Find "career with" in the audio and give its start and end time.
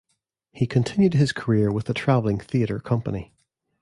1.31-1.87